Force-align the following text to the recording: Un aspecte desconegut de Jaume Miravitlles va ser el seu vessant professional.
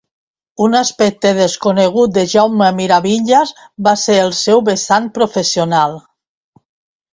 Un 0.67 0.77
aspecte 0.77 1.33
desconegut 1.39 2.15
de 2.15 2.23
Jaume 2.31 2.71
Miravitlles 2.81 3.53
va 3.89 3.95
ser 4.07 4.19
el 4.25 4.35
seu 4.41 4.67
vessant 4.73 5.09
professional. 5.21 5.97